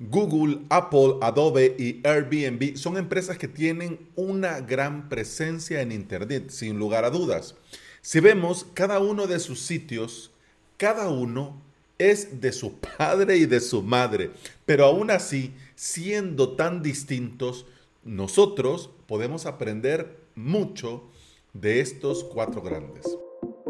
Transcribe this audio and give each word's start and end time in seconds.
Google, 0.00 0.62
Apple, 0.70 1.16
Adobe 1.20 1.76
y 1.78 2.00
Airbnb 2.06 2.74
son 2.78 2.96
empresas 2.96 3.36
que 3.36 3.48
tienen 3.48 4.08
una 4.16 4.60
gran 4.60 5.10
presencia 5.10 5.82
en 5.82 5.92
Internet, 5.92 6.48
sin 6.48 6.78
lugar 6.78 7.04
a 7.04 7.10
dudas. 7.10 7.54
Si 8.00 8.18
vemos 8.18 8.66
cada 8.72 8.98
uno 8.98 9.26
de 9.26 9.38
sus 9.38 9.60
sitios, 9.60 10.30
cada 10.78 11.10
uno 11.10 11.60
es 11.98 12.40
de 12.40 12.50
su 12.52 12.78
padre 12.98 13.36
y 13.36 13.44
de 13.44 13.60
su 13.60 13.82
madre, 13.82 14.30
pero 14.64 14.86
aún 14.86 15.10
así, 15.10 15.52
siendo 15.74 16.56
tan 16.56 16.82
distintos, 16.82 17.66
nosotros 18.02 18.88
podemos 19.06 19.44
aprender 19.44 20.16
mucho 20.34 21.04
de 21.52 21.80
estos 21.80 22.24
cuatro 22.24 22.62
grandes. 22.62 23.04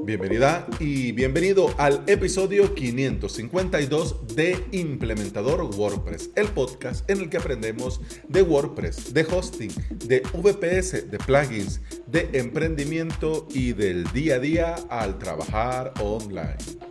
Bienvenida 0.05 0.67
y 0.79 1.12
bienvenido 1.12 1.75
al 1.77 2.03
episodio 2.07 2.75
552 2.75 4.34
de 4.34 4.65
Implementador 4.73 5.62
WordPress, 5.62 6.30
el 6.37 6.48
podcast 6.48 7.09
en 7.11 7.21
el 7.21 7.30
que 7.30 7.37
aprendemos 7.37 8.01
de 8.27 8.43
WordPress, 8.43 9.12
de 9.12 9.24
hosting, 9.24 9.71
de 10.07 10.23
VPS, 10.33 11.10
de 11.10 11.19
plugins, 11.19 11.80
de 12.07 12.30
emprendimiento 12.33 13.47
y 13.51 13.73
del 13.73 14.05
día 14.12 14.37
a 14.37 14.38
día 14.38 14.74
al 14.88 15.19
trabajar 15.19 15.93
online. 16.01 16.90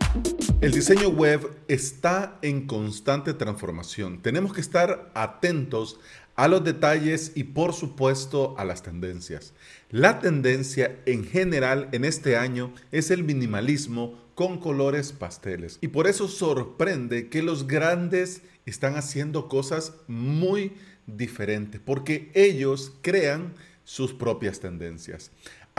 El 0.60 0.72
diseño 0.72 1.08
web 1.08 1.56
está 1.68 2.38
en 2.42 2.66
constante 2.66 3.32
transformación. 3.32 4.20
Tenemos 4.20 4.52
que 4.52 4.60
estar 4.60 5.10
atentos 5.14 5.98
a 6.36 6.48
los 6.48 6.62
detalles 6.62 7.32
y 7.34 7.44
por 7.44 7.72
supuesto 7.72 8.54
a 8.58 8.66
las 8.66 8.82
tendencias. 8.82 9.54
La 9.88 10.18
tendencia 10.18 11.00
en 11.06 11.24
general 11.24 11.88
en 11.92 12.04
este 12.04 12.36
año 12.36 12.74
es 12.92 13.10
el 13.10 13.24
minimalismo 13.24 14.20
con 14.34 14.58
colores 14.60 15.12
pasteles 15.12 15.78
y 15.80 15.88
por 15.88 16.06
eso 16.06 16.28
sorprende 16.28 17.30
que 17.30 17.42
los 17.42 17.66
grandes 17.66 18.42
están 18.66 18.96
haciendo 18.96 19.48
cosas 19.48 19.94
muy 20.08 20.74
diferentes 21.06 21.80
porque 21.82 22.30
ellos 22.34 22.92
crean 23.00 23.54
sus 23.84 24.12
propias 24.12 24.60
tendencias. 24.60 25.30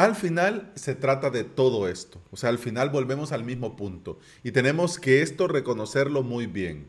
Al 0.02 0.16
final 0.16 0.71
se 0.73 0.95
trata 0.95 1.30
de 1.30 1.44
todo 1.44 1.88
esto, 1.88 2.19
o 2.31 2.35
sea, 2.35 2.49
al 2.49 2.57
final 2.57 2.89
volvemos 2.89 3.31
al 3.31 3.44
mismo 3.44 3.75
punto 3.75 4.17
y 4.44 4.52
tenemos 4.52 4.97
que 4.97 5.21
esto 5.21 5.47
reconocerlo 5.47 6.23
muy 6.23 6.47
bien. 6.47 6.88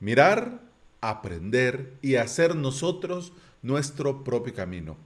Mirar, 0.00 0.60
aprender 1.00 1.94
y 2.02 2.16
hacer 2.16 2.54
nosotros 2.54 3.32
nuestro 3.62 4.22
propio 4.22 4.52
camino. 4.52 4.98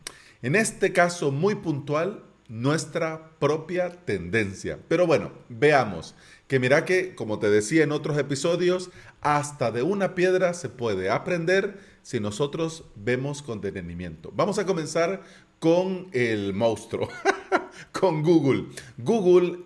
En 0.43 0.57
este 0.57 0.93
caso 0.93 1.31
muy 1.31 1.55
puntual, 1.55 2.25
nuestra 2.49 3.31
propia 3.39 3.91
tendencia. 3.91 4.81
Pero 4.89 5.07
bueno, 5.07 5.31
veamos 5.49 6.17
que 6.49 6.59
mira 6.59 6.85
que, 6.85 7.15
como 7.15 7.39
te 7.39 7.49
decía 7.49 7.85
en 7.85 7.93
otros 7.93 8.19
episodios, 8.19 8.91
hasta 9.21 9.71
de 9.71 9.83
una 9.83 10.17
piedra 10.17 10.53
se 10.53 10.69
puede 10.69 11.11
aprender 11.11 11.79
si 12.03 12.19
nosotros 12.19 12.85
vemos 12.97 13.43
con 13.43 13.61
detenimiento. 13.61 14.33
Vamos 14.35 14.59
a 14.59 14.67
comenzar 14.67 15.23
con 15.59 16.09
el 16.13 16.53
monstruo, 16.55 17.09
con 17.93 18.23
Google. 18.23 18.67
Google, 18.99 19.59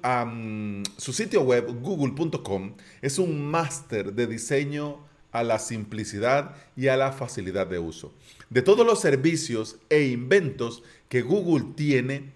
su 0.97 1.13
sitio 1.13 1.43
web, 1.43 1.81
google.com, 1.81 2.75
es 3.03 3.19
un 3.19 3.43
máster 3.51 4.13
de 4.13 4.27
diseño 4.27 4.99
a 5.33 5.43
la 5.43 5.59
simplicidad 5.59 6.57
y 6.77 6.89
a 6.89 6.97
la 6.97 7.13
facilidad 7.13 7.67
de 7.67 7.79
uso. 7.79 8.13
De 8.49 8.63
todos 8.63 8.85
los 8.85 9.01
servicios 9.01 9.77
e 9.89 10.09
inventos 10.09 10.83
que 11.09 11.23
Google 11.23 11.73
tiene, 11.77 12.33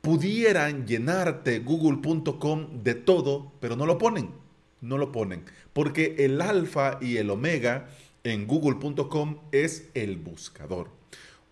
pudieran 0.00 0.86
llenarte 0.86 1.58
google.com 1.58 2.82
de 2.82 2.94
todo, 2.94 3.52
pero 3.60 3.76
no 3.76 3.86
lo 3.86 3.98
ponen. 3.98 4.30
No 4.80 4.96
lo 4.96 5.10
ponen. 5.10 5.44
Porque 5.72 6.14
el 6.18 6.40
alfa 6.40 6.98
y 7.00 7.16
el 7.16 7.30
omega 7.30 7.88
en 8.22 8.46
google.com 8.46 9.38
es 9.50 9.88
el 9.94 10.16
buscador. 10.16 10.97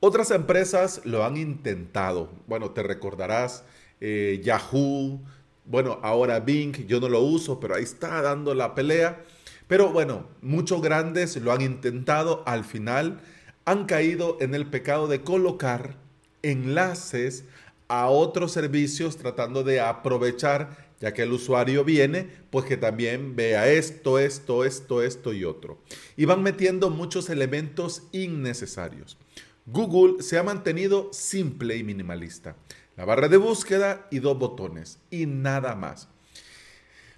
Otras 0.01 0.31
empresas 0.31 1.01
lo 1.05 1.25
han 1.25 1.37
intentado. 1.37 2.31
Bueno, 2.47 2.71
te 2.71 2.83
recordarás 2.83 3.65
eh, 4.01 4.41
Yahoo, 4.45 5.21
bueno, 5.65 5.99
ahora 6.03 6.41
Bing, 6.41 6.87
yo 6.87 7.01
no 7.01 7.09
lo 7.09 7.21
uso, 7.21 7.59
pero 7.59 7.75
ahí 7.75 7.83
está 7.83 8.23
dando 8.23 8.55
la 8.55 8.75
pelea. 8.75 9.25
Pero 9.67 9.91
bueno, 9.91 10.29
muchos 10.43 10.81
grandes 10.81 11.37
lo 11.37 11.53
han 11.53 11.61
intentado, 11.61 12.43
al 12.47 12.65
final 12.65 13.21
han 13.65 13.87
caído 13.87 14.37
en 14.41 14.55
el 14.55 14.67
pecado 14.67 15.09
de 15.09 15.23
colocar 15.23 15.97
enlaces 16.43 17.45
a 17.89 18.09
otros 18.09 18.53
servicios 18.53 19.17
tratando 19.17 19.65
de 19.65 19.81
aprovechar, 19.81 20.87
ya 21.01 21.13
que 21.13 21.23
el 21.23 21.33
usuario 21.33 21.85
viene, 21.85 22.29
pues 22.51 22.65
que 22.65 22.77
también 22.77 23.35
vea 23.35 23.69
esto, 23.69 24.19
esto, 24.21 24.65
esto, 24.65 25.03
esto 25.03 25.33
y 25.33 25.45
otro. 25.45 25.79
Y 26.17 26.27
van 26.27 26.43
metiendo 26.43 26.91
muchos 26.91 27.29
elementos 27.29 28.05
innecesarios. 28.13 29.17
Google 29.67 30.23
se 30.23 30.39
ha 30.39 30.45
mantenido 30.45 31.13
simple 31.13 31.77
y 31.77 31.83
minimalista. 31.83 32.55
La 32.97 33.05
barra 33.05 33.29
de 33.29 33.37
búsqueda 33.37 34.07
y 34.11 34.21
dos 34.21 34.39
botones 34.39 34.99
y 35.11 35.27
nada 35.27 35.75
más. 35.75 36.09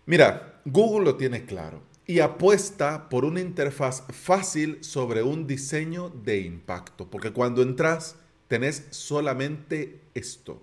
Mira, 0.06 0.60
Google 0.64 1.04
lo 1.04 1.16
tiene 1.16 1.44
claro 1.44 1.82
y 2.06 2.20
apuesta 2.20 3.10
por 3.10 3.26
una 3.26 3.42
interfaz 3.42 4.02
fácil 4.08 4.82
sobre 4.82 5.22
un 5.22 5.46
diseño 5.46 6.08
de 6.08 6.40
impacto, 6.40 7.10
porque 7.10 7.32
cuando 7.32 7.60
entras 7.60 8.16
tenés 8.48 8.86
solamente 8.90 10.00
esto, 10.14 10.62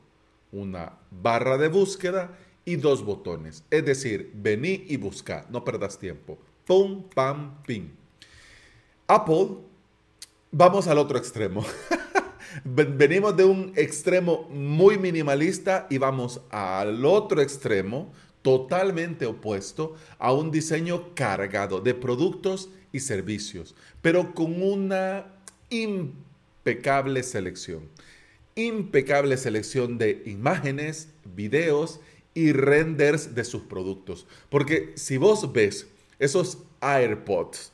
una 0.52 0.94
barra 1.12 1.59
de 1.59 1.67
búsqueda 1.67 2.35
y 2.66 2.78
dos 2.78 3.06
botones, 3.06 3.63
es 3.69 3.85
decir, 3.85 4.31
vení 4.34 4.85
y 4.88 4.97
busca, 4.97 5.46
no 5.52 5.63
perdas 5.63 6.00
tiempo. 6.00 6.40
Pum, 6.66 7.03
pam, 7.13 7.62
pim. 7.62 7.91
Apple, 9.06 9.57
vamos 10.55 10.88
al 10.88 10.97
otro 10.97 11.17
extremo. 11.17 11.66
Venimos 12.63 13.35
de 13.35 13.43
un 13.43 13.73
extremo 13.75 14.47
muy 14.49 14.97
minimalista 14.97 15.85
y 15.89 15.97
vamos 15.97 16.39
al 16.49 17.03
otro 17.05 17.41
extremo 17.41 18.13
totalmente 18.41 19.25
opuesto 19.25 19.95
a 20.17 20.31
un 20.31 20.51
diseño 20.51 21.13
cargado 21.13 21.81
de 21.81 21.93
productos 21.93 22.69
y 22.93 23.01
servicios, 23.01 23.75
pero 24.01 24.33
con 24.33 24.63
una 24.63 25.25
impecable 25.69 27.23
selección. 27.23 27.89
Impecable 28.55 29.35
selección 29.35 29.97
de 29.97 30.23
imágenes, 30.25 31.09
videos 31.35 31.99
y 32.33 32.53
renders 32.53 33.35
de 33.35 33.43
sus 33.43 33.63
productos. 33.63 34.25
Porque 34.49 34.93
si 34.95 35.17
vos 35.17 35.51
ves 35.51 35.87
esos 36.17 36.59
AirPods 36.79 37.73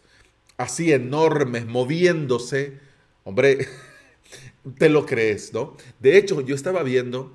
así 0.57 0.91
enormes 0.91 1.66
moviéndose, 1.66 2.79
hombre, 3.23 3.67
te 4.78 4.89
lo 4.89 5.06
crees, 5.06 5.53
¿no? 5.53 5.75
De 6.00 6.17
hecho, 6.17 6.41
yo 6.41 6.56
estaba 6.56 6.84
viendo 6.84 7.34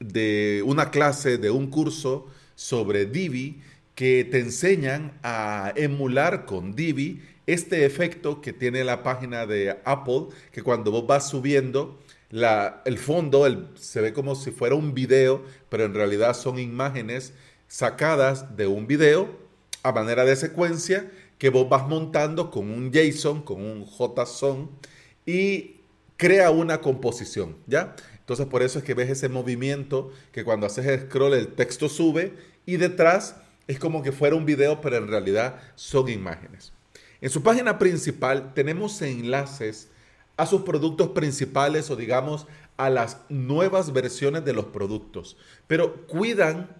de 0.00 0.62
una 0.64 0.90
clase, 0.90 1.38
de 1.38 1.50
un 1.50 1.68
curso 1.68 2.28
sobre 2.54 3.06
Divi 3.06 3.60
que 3.94 4.24
te 4.24 4.38
enseñan 4.38 5.18
a 5.22 5.72
emular 5.74 6.44
con 6.46 6.76
Divi 6.76 7.20
este 7.46 7.84
efecto 7.84 8.40
que 8.40 8.52
tiene 8.52 8.84
la 8.84 9.02
página 9.02 9.46
de 9.46 9.78
Apple, 9.84 10.26
que 10.52 10.62
cuando 10.62 10.90
vos 10.90 11.06
vas 11.06 11.28
subiendo, 11.28 11.98
la, 12.30 12.82
el 12.84 12.98
fondo 12.98 13.46
se 13.74 14.00
ve 14.02 14.12
como 14.12 14.34
si 14.34 14.50
fuera 14.50 14.74
un 14.74 14.92
video, 14.92 15.42
pero 15.70 15.84
en 15.84 15.94
realidad 15.94 16.34
son 16.34 16.58
imágenes 16.58 17.32
sacadas 17.66 18.56
de 18.56 18.66
un 18.66 18.86
video 18.86 19.34
a 19.82 19.92
manera 19.92 20.24
de 20.24 20.36
secuencia 20.36 21.10
que 21.38 21.50
vos 21.50 21.68
vas 21.68 21.88
montando 21.88 22.50
con 22.50 22.70
un 22.70 22.92
JSON, 22.92 23.42
con 23.42 23.62
un 23.62 23.86
JSON 23.86 24.70
y 25.24 25.76
crea 26.16 26.50
una 26.50 26.80
composición, 26.80 27.56
¿ya? 27.66 27.94
Entonces 28.18 28.46
por 28.46 28.62
eso 28.62 28.78
es 28.80 28.84
que 28.84 28.94
ves 28.94 29.08
ese 29.08 29.28
movimiento 29.28 30.10
que 30.32 30.44
cuando 30.44 30.66
haces 30.66 30.84
el 30.86 31.00
scroll 31.02 31.34
el 31.34 31.54
texto 31.54 31.88
sube 31.88 32.34
y 32.66 32.76
detrás 32.76 33.36
es 33.68 33.78
como 33.78 34.02
que 34.02 34.12
fuera 34.12 34.36
un 34.36 34.44
video, 34.44 34.80
pero 34.80 34.96
en 34.96 35.08
realidad 35.08 35.60
son 35.76 36.08
imágenes. 36.08 36.72
En 37.20 37.30
su 37.30 37.42
página 37.42 37.78
principal 37.78 38.52
tenemos 38.54 39.00
enlaces 39.02 39.88
a 40.36 40.46
sus 40.46 40.62
productos 40.62 41.08
principales 41.10 41.90
o 41.90 41.96
digamos 41.96 42.46
a 42.76 42.90
las 42.90 43.18
nuevas 43.28 43.92
versiones 43.92 44.44
de 44.44 44.52
los 44.52 44.66
productos, 44.66 45.36
pero 45.66 46.06
cuidan 46.06 46.70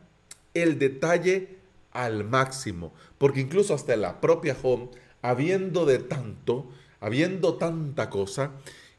el 0.55 0.79
detalle 0.79 1.58
al 1.99 2.23
máximo, 2.23 2.93
porque 3.19 3.41
incluso 3.41 3.75
hasta 3.75 3.97
la 3.97 4.21
propia 4.21 4.57
home, 4.63 4.89
habiendo 5.21 5.85
de 5.85 5.99
tanto, 5.99 6.71
habiendo 7.01 7.55
tanta 7.55 8.09
cosa, 8.09 8.53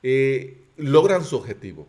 eh, 0.03 0.65
logran 0.75 1.23
su 1.23 1.37
objetivo. 1.37 1.87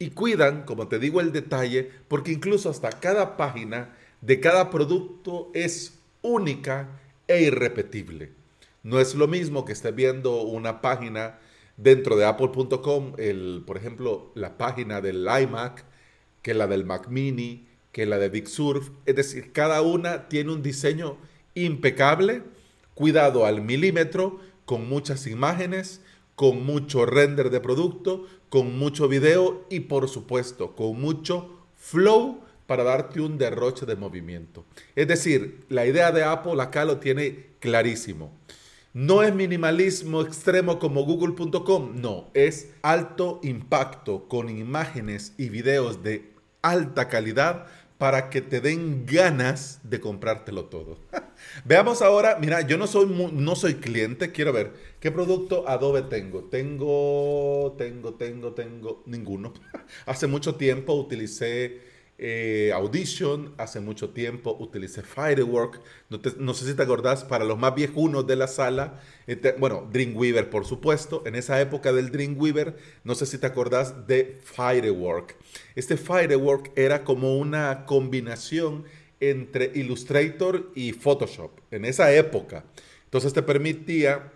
Y 0.00 0.10
cuidan, 0.10 0.64
como 0.64 0.88
te 0.88 0.98
digo, 0.98 1.20
el 1.20 1.32
detalle, 1.32 1.90
porque 2.08 2.32
incluso 2.32 2.70
hasta 2.70 2.90
cada 2.90 3.36
página 3.36 3.94
de 4.20 4.40
cada 4.40 4.70
producto 4.70 5.50
es 5.54 6.00
única 6.22 6.88
e 7.28 7.42
irrepetible. 7.42 8.32
No 8.82 8.98
es 8.98 9.14
lo 9.14 9.28
mismo 9.28 9.64
que 9.64 9.72
estés 9.72 9.94
viendo 9.94 10.42
una 10.42 10.80
página 10.80 11.38
dentro 11.76 12.16
de 12.16 12.24
apple.com, 12.24 13.12
por 13.64 13.76
ejemplo, 13.76 14.32
la 14.34 14.58
página 14.58 15.00
del 15.00 15.24
iMac, 15.24 15.84
que 16.42 16.52
la 16.52 16.66
del 16.66 16.84
Mac 16.84 17.08
Mini, 17.08 17.67
que 17.98 18.06
la 18.06 18.20
de 18.20 18.28
Big 18.28 18.46
Surf. 18.46 18.90
Es 19.06 19.16
decir, 19.16 19.50
cada 19.50 19.82
una 19.82 20.28
tiene 20.28 20.52
un 20.52 20.62
diseño 20.62 21.16
impecable, 21.56 22.44
cuidado 22.94 23.44
al 23.44 23.60
milímetro, 23.60 24.38
con 24.66 24.88
muchas 24.88 25.26
imágenes, 25.26 26.00
con 26.36 26.64
mucho 26.64 27.06
render 27.06 27.50
de 27.50 27.58
producto, 27.58 28.24
con 28.50 28.78
mucho 28.78 29.08
video 29.08 29.66
y 29.68 29.80
por 29.80 30.08
supuesto 30.08 30.76
con 30.76 31.00
mucho 31.00 31.58
flow 31.74 32.38
para 32.68 32.84
darte 32.84 33.20
un 33.20 33.36
derroche 33.36 33.84
de 33.84 33.96
movimiento. 33.96 34.64
Es 34.94 35.08
decir, 35.08 35.64
la 35.68 35.84
idea 35.84 36.12
de 36.12 36.22
Apple 36.22 36.62
acá 36.62 36.84
lo 36.84 36.98
tiene 36.98 37.46
clarísimo. 37.58 38.30
No 38.94 39.24
es 39.24 39.34
minimalismo 39.34 40.20
extremo 40.20 40.78
como 40.78 41.02
google.com, 41.02 42.00
no, 42.00 42.30
es 42.34 42.70
alto 42.82 43.40
impacto 43.42 44.28
con 44.28 44.48
imágenes 44.48 45.32
y 45.36 45.48
videos 45.48 46.04
de 46.04 46.38
alta 46.62 47.08
calidad 47.08 47.66
para 47.98 48.30
que 48.30 48.40
te 48.40 48.60
den 48.60 49.04
ganas 49.06 49.80
de 49.82 50.00
comprártelo 50.00 50.66
todo. 50.66 50.98
Veamos 51.64 52.00
ahora, 52.00 52.38
mira, 52.40 52.60
yo 52.60 52.78
no 52.78 52.86
soy, 52.86 53.06
no 53.32 53.56
soy 53.56 53.74
cliente, 53.74 54.30
quiero 54.30 54.52
ver, 54.52 54.72
¿qué 55.00 55.10
producto 55.10 55.68
Adobe 55.68 56.02
tengo? 56.02 56.44
Tengo, 56.44 57.74
tengo, 57.76 58.14
tengo, 58.14 58.52
tengo, 58.52 59.02
ninguno. 59.06 59.52
Hace 60.06 60.28
mucho 60.28 60.54
tiempo 60.54 60.94
utilicé 60.94 61.97
eh, 62.18 62.72
Audition, 62.74 63.54
hace 63.58 63.78
mucho 63.78 64.10
tiempo 64.10 64.56
utilicé 64.58 65.02
Firework, 65.02 65.80
no, 66.08 66.54
sé 66.54 66.66
si 66.66 66.74
te 66.74 66.82
acordás, 66.82 67.22
para 67.24 67.44
los 67.44 67.58
más 67.58 67.74
viejunos 67.74 68.26
de 68.26 68.34
la 68.34 68.48
sala, 68.48 69.00
este, 69.28 69.52
bueno, 69.52 69.88
Dreamweaver 69.92 70.50
por 70.50 70.64
supuesto, 70.64 71.22
en 71.26 71.36
esa 71.36 71.60
época 71.60 71.92
del 71.92 72.10
Dreamweaver, 72.10 72.76
no 73.04 73.14
sé 73.14 73.24
si 73.24 73.38
te 73.38 73.46
acordás 73.46 74.06
de 74.08 74.38
Firework. 74.42 75.36
Este 75.76 75.96
Firework 75.96 76.72
era 76.74 77.04
como 77.04 77.38
una 77.38 77.86
combinación 77.86 78.84
entre 79.20 79.70
Illustrator 79.74 80.70
y 80.74 80.92
Photoshop 80.92 81.52
en 81.70 81.84
esa 81.84 82.12
época. 82.12 82.64
Entonces 83.04 83.32
te 83.32 83.42
permitía 83.42 84.32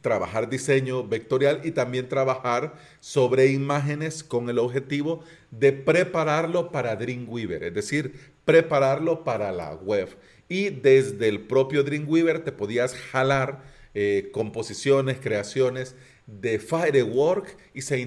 trabajar 0.00 0.48
diseño 0.48 1.06
vectorial 1.06 1.60
y 1.64 1.72
también 1.72 2.08
trabajar 2.08 2.74
sobre 3.00 3.48
imágenes 3.48 4.24
con 4.24 4.48
el 4.48 4.58
objetivo 4.58 5.24
de 5.50 5.72
prepararlo 5.72 6.70
para 6.70 6.96
Dreamweaver, 6.96 7.64
es 7.64 7.74
decir, 7.74 8.14
prepararlo 8.44 9.24
para 9.24 9.52
la 9.52 9.74
web. 9.74 10.08
Y 10.48 10.70
desde 10.70 11.28
el 11.28 11.40
propio 11.40 11.84
Dreamweaver 11.84 12.42
te 12.44 12.52
podías 12.52 12.94
jalar 12.94 13.62
eh, 13.94 14.30
composiciones, 14.32 15.18
creaciones 15.20 15.94
de 16.26 16.58
Firework 16.58 17.56
y 17.74 17.82
se 17.82 17.98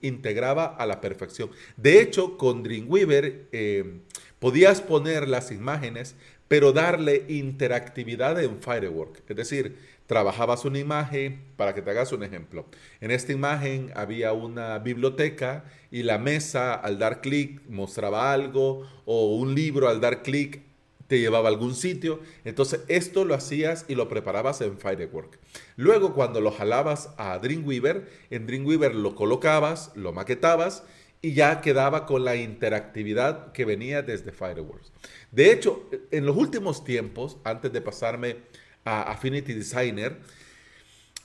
integraba 0.00 0.66
a 0.66 0.86
la 0.86 1.00
perfección. 1.00 1.50
De 1.76 2.00
hecho, 2.00 2.36
con 2.36 2.62
Dreamweaver 2.62 3.48
eh, 3.52 4.00
podías 4.38 4.80
poner 4.80 5.28
las 5.28 5.50
imágenes, 5.50 6.14
pero 6.48 6.72
darle 6.72 7.24
interactividad 7.28 8.42
en 8.42 8.60
Firework. 8.60 9.22
Es 9.28 9.36
decir, 9.36 9.76
trabajabas 10.10 10.64
una 10.64 10.80
imagen, 10.80 11.40
para 11.54 11.72
que 11.72 11.82
te 11.82 11.90
hagas 11.92 12.10
un 12.10 12.24
ejemplo. 12.24 12.66
En 13.00 13.12
esta 13.12 13.30
imagen 13.30 13.92
había 13.94 14.32
una 14.32 14.76
biblioteca 14.80 15.62
y 15.92 16.02
la 16.02 16.18
mesa 16.18 16.74
al 16.74 16.98
dar 16.98 17.20
clic 17.20 17.62
mostraba 17.68 18.32
algo 18.32 18.88
o 19.04 19.36
un 19.36 19.54
libro 19.54 19.88
al 19.88 20.00
dar 20.00 20.24
clic 20.24 20.62
te 21.06 21.20
llevaba 21.20 21.48
a 21.48 21.52
algún 21.52 21.76
sitio. 21.76 22.18
Entonces 22.44 22.80
esto 22.88 23.24
lo 23.24 23.36
hacías 23.36 23.84
y 23.86 23.94
lo 23.94 24.08
preparabas 24.08 24.60
en 24.62 24.78
Firework. 24.78 25.38
Luego 25.76 26.12
cuando 26.12 26.40
lo 26.40 26.50
jalabas 26.50 27.10
a 27.16 27.38
Dreamweaver, 27.38 28.08
en 28.30 28.48
Dreamweaver 28.48 28.96
lo 28.96 29.14
colocabas, 29.14 29.92
lo 29.94 30.12
maquetabas 30.12 30.82
y 31.22 31.34
ya 31.34 31.60
quedaba 31.60 32.04
con 32.04 32.24
la 32.24 32.34
interactividad 32.34 33.52
que 33.52 33.64
venía 33.64 34.02
desde 34.02 34.32
Fireworks. 34.32 34.90
De 35.30 35.52
hecho, 35.52 35.88
en 36.10 36.26
los 36.26 36.36
últimos 36.36 36.82
tiempos, 36.82 37.36
antes 37.44 37.72
de 37.72 37.80
pasarme 37.80 38.38
a 38.84 39.02
Affinity 39.02 39.54
Designer, 39.54 40.18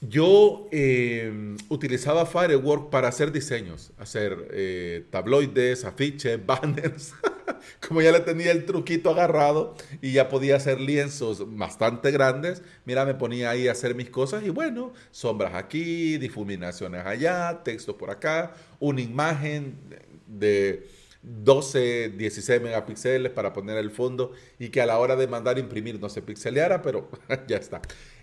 yo 0.01 0.67
eh, 0.71 1.55
utilizaba 1.69 2.25
Firework 2.25 2.89
para 2.89 3.07
hacer 3.07 3.31
diseños, 3.31 3.91
hacer 3.97 4.49
eh, 4.51 5.05
tabloides, 5.09 5.85
afiches, 5.85 6.39
banners. 6.45 7.13
Como 7.87 8.01
ya 8.01 8.11
le 8.11 8.19
tenía 8.19 8.51
el 8.51 8.65
truquito 8.65 9.09
agarrado 9.09 9.75
y 10.01 10.11
ya 10.13 10.29
podía 10.29 10.57
hacer 10.57 10.79
lienzos 10.79 11.43
bastante 11.57 12.11
grandes, 12.11 12.61
mira, 12.85 13.05
me 13.05 13.15
ponía 13.15 13.49
ahí 13.51 13.67
a 13.67 13.71
hacer 13.71 13.95
mis 13.95 14.09
cosas 14.09 14.43
y 14.43 14.49
bueno, 14.49 14.93
sombras 15.11 15.53
aquí, 15.55 16.17
difuminaciones 16.17 17.05
allá, 17.05 17.61
texto 17.63 17.97
por 17.97 18.09
acá, 18.09 18.53
una 18.79 19.01
imagen 19.01 19.77
de 20.27 20.87
12, 21.25 22.09
16 22.09 22.61
megapíxeles 22.61 23.31
para 23.31 23.53
poner 23.53 23.77
el 23.77 23.91
fondo 23.91 24.31
y 24.59 24.69
que 24.69 24.81
a 24.81 24.85
la 24.85 24.99
hora 24.99 25.15
de 25.15 25.27
mandar 25.27 25.57
imprimir 25.59 25.99
no 25.99 26.09
se 26.09 26.21
pixeleara, 26.21 26.81
pero 26.81 27.09
ya 27.47 27.57
está. 27.57 27.81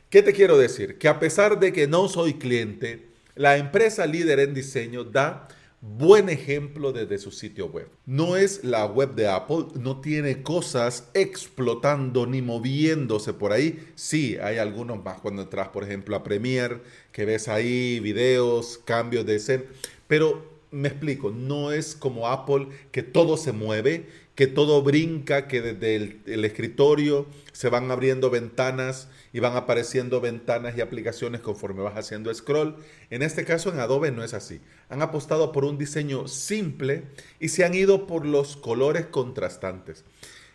¿Qué 0.08 0.22
te 0.22 0.32
quiero 0.32 0.58
decir? 0.58 0.98
Que 0.98 1.08
a 1.08 1.18
pesar 1.18 1.58
de 1.58 1.72
que 1.72 1.86
no 1.86 2.08
soy 2.08 2.34
cliente, 2.34 3.08
la 3.34 3.56
empresa 3.56 4.06
líder 4.06 4.40
en 4.40 4.54
diseño 4.54 5.04
da 5.04 5.48
buen 5.82 6.28
ejemplo 6.28 6.92
desde 6.92 7.18
su 7.18 7.32
sitio 7.32 7.66
web. 7.66 7.88
No 8.06 8.36
es 8.36 8.62
la 8.62 8.86
web 8.86 9.14
de 9.16 9.26
Apple, 9.26 9.66
no 9.80 10.00
tiene 10.00 10.42
cosas 10.42 11.08
explotando 11.12 12.24
ni 12.24 12.40
moviéndose 12.40 13.32
por 13.32 13.52
ahí. 13.52 13.84
Sí, 13.96 14.36
hay 14.40 14.58
algunos 14.58 15.02
más 15.02 15.18
cuando 15.20 15.42
entras, 15.42 15.68
por 15.68 15.82
ejemplo, 15.82 16.14
a 16.14 16.22
Premiere, 16.22 16.82
que 17.10 17.24
ves 17.24 17.48
ahí 17.48 17.98
videos, 17.98 18.78
cambios 18.84 19.26
de 19.26 19.36
escena, 19.36 19.64
pero 20.06 20.51
me 20.72 20.88
explico, 20.88 21.30
no 21.30 21.70
es 21.70 21.94
como 21.94 22.28
Apple 22.28 22.68
que 22.90 23.02
todo 23.02 23.36
se 23.36 23.52
mueve, 23.52 24.06
que 24.34 24.46
todo 24.46 24.82
brinca, 24.82 25.46
que 25.46 25.60
desde 25.60 25.96
el, 26.24 26.44
escritorio 26.44 27.26
se 27.52 27.68
van 27.68 27.90
abriendo 27.90 28.30
ventanas 28.30 29.08
y 29.34 29.40
van 29.40 29.54
apareciendo 29.54 30.22
ventanas 30.22 30.76
y 30.76 30.80
aplicaciones 30.80 31.42
conforme 31.42 31.82
vas 31.82 31.96
haciendo 31.96 32.32
scroll. 32.34 32.76
En 33.10 33.22
este 33.22 33.44
caso 33.44 33.70
en 33.70 33.80
Adobe 33.80 34.10
no 34.10 34.24
es 34.24 34.32
así. 34.32 34.60
Han 34.88 35.02
apostado 35.02 35.52
por 35.52 35.66
un 35.66 35.76
diseño 35.76 36.26
simple 36.26 37.04
y 37.38 37.50
se 37.50 37.64
han 37.64 37.74
ido 37.74 38.06
por 38.06 38.24
los 38.24 38.56
colores 38.56 39.06
contrastantes. 39.06 40.04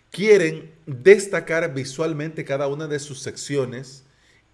Quieren 0.10 0.72
destacar 0.88 1.74
visualmente 1.74 2.44
cada 2.44 2.68
una 2.68 2.88
de 2.88 2.98
sus 2.98 3.20
secciones 3.20 4.04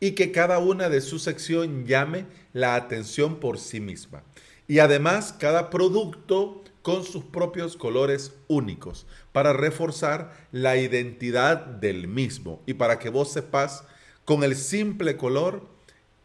y 0.01 0.11
que 0.11 0.33
cada 0.33 0.59
una 0.59 0.89
de 0.89 0.99
sus 0.99 1.23
secciones 1.23 1.87
llame 1.87 2.25
la 2.51 2.75
atención 2.75 3.39
por 3.39 3.57
sí 3.57 3.79
misma. 3.79 4.23
Y 4.67 4.79
además 4.79 5.35
cada 5.37 5.69
producto 5.69 6.63
con 6.81 7.03
sus 7.03 7.23
propios 7.23 7.77
colores 7.77 8.33
únicos 8.47 9.07
para 9.31 9.53
reforzar 9.53 10.33
la 10.51 10.77
identidad 10.77 11.57
del 11.57 12.07
mismo 12.07 12.61
y 12.65 12.75
para 12.75 12.99
que 12.99 13.09
vos 13.09 13.31
sepas 13.31 13.85
con 14.25 14.43
el 14.43 14.55
simple 14.55 15.17
color 15.17 15.65